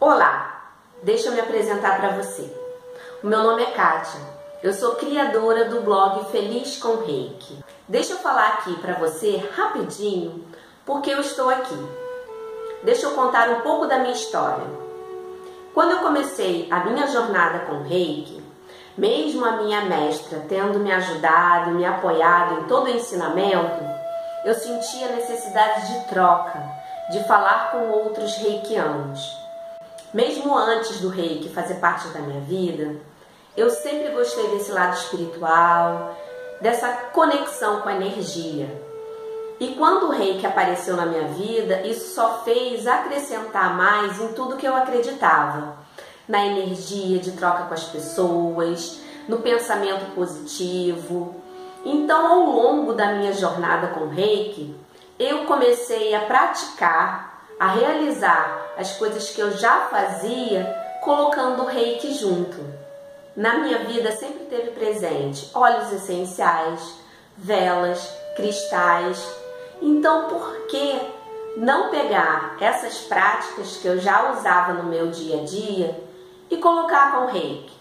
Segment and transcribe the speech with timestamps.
[0.00, 0.62] Olá,
[1.02, 2.48] deixa eu me apresentar para você.
[3.20, 4.20] O meu nome é Kátia,
[4.62, 7.58] eu sou criadora do blog Feliz com Reiki.
[7.88, 10.46] Deixa eu falar aqui para você rapidinho
[10.86, 11.74] porque eu estou aqui.
[12.84, 14.68] Deixa eu contar um pouco da minha história.
[15.74, 18.40] Quando eu comecei a minha jornada com Reiki,
[18.96, 23.82] mesmo a minha mestra tendo me ajudado, me apoiado em todo o ensinamento,
[24.44, 26.62] eu sentia a necessidade de troca,
[27.10, 29.47] de falar com outros reikianos.
[30.12, 32.96] Mesmo antes do reiki fazer parte da minha vida,
[33.56, 36.16] eu sempre gostei desse lado espiritual,
[36.60, 38.68] dessa conexão com a energia.
[39.60, 44.56] E quando o reiki apareceu na minha vida, isso só fez acrescentar mais em tudo
[44.56, 45.76] que eu acreditava.
[46.26, 51.34] Na energia de troca com as pessoas, no pensamento positivo.
[51.84, 54.74] Então, ao longo da minha jornada com o reiki,
[55.18, 60.64] eu comecei a praticar a realizar as coisas que eu já fazia
[61.02, 62.56] colocando o reiki junto.
[63.34, 66.94] Na minha vida sempre teve presente óleos essenciais,
[67.36, 69.24] velas, cristais.
[69.80, 71.00] Então, por que
[71.56, 75.98] não pegar essas práticas que eu já usava no meu dia a dia
[76.50, 77.72] e colocar com reiki?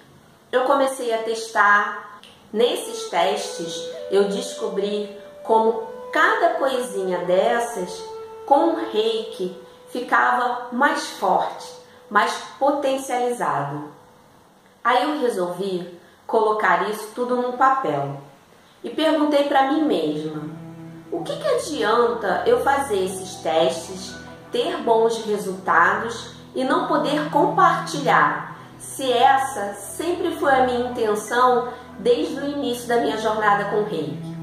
[0.52, 2.06] Eu comecei a testar.
[2.54, 8.02] Nesses testes, eu descobri como cada coisinha dessas
[8.46, 9.54] com reiki
[10.00, 11.68] ficava mais forte,
[12.10, 13.86] mais potencializado.
[14.84, 18.18] Aí eu resolvi colocar isso tudo num papel
[18.84, 20.44] e perguntei para mim mesma:
[21.12, 24.16] o que, que adianta eu fazer esses testes,
[24.52, 28.56] ter bons resultados e não poder compartilhar?
[28.78, 33.86] Se essa sempre foi a minha intenção desde o início da minha jornada com o
[33.86, 34.38] Reiki.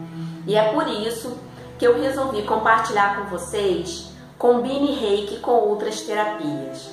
[0.47, 1.39] E é por isso
[1.79, 6.91] que eu resolvi compartilhar com vocês Combine Reiki com outras terapias.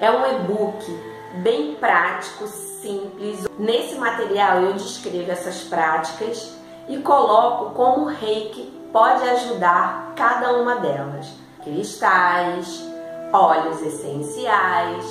[0.00, 3.46] É um e-book bem prático, simples.
[3.58, 6.54] Nesse material eu descrevo essas práticas
[6.88, 11.28] e coloco como o Reiki pode ajudar cada uma delas.
[11.62, 12.84] Cristais,
[13.32, 15.04] óleos essenciais,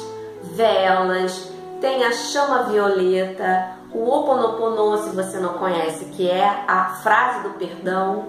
[0.43, 7.43] velas, tem a chama violeta, o Oponopono, se você não conhece, que é a frase
[7.43, 8.25] do perdão.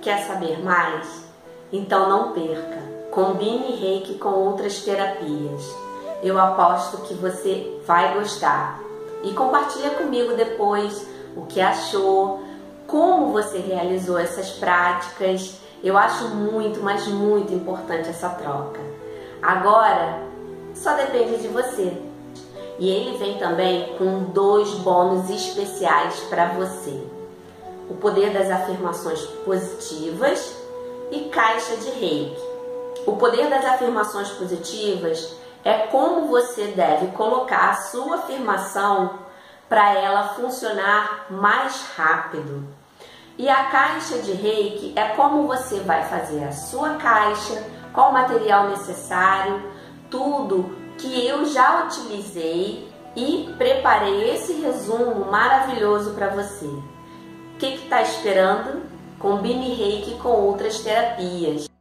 [0.00, 1.24] Quer saber mais?
[1.72, 2.91] Então não perca.
[3.12, 5.70] Combine reiki com outras terapias.
[6.22, 8.80] Eu aposto que você vai gostar.
[9.22, 11.06] E compartilha comigo depois
[11.36, 12.42] o que achou,
[12.86, 15.56] como você realizou essas práticas.
[15.84, 18.80] Eu acho muito, mas muito importante essa troca.
[19.42, 20.22] Agora,
[20.74, 21.92] só depende de você.
[22.78, 26.98] E ele vem também com dois bônus especiais para você:
[27.90, 30.56] o poder das afirmações positivas
[31.10, 32.51] e caixa de reiki.
[33.06, 39.18] O poder das afirmações positivas é como você deve colocar a sua afirmação
[39.68, 42.64] para ela funcionar mais rápido.
[43.36, 48.12] E a caixa de reiki é como você vai fazer a sua caixa, qual o
[48.12, 49.62] material necessário,
[50.10, 56.66] tudo que eu já utilizei e preparei esse resumo maravilhoso para você.
[56.66, 58.82] O que está esperando?
[59.18, 61.71] Combine reiki com outras terapias.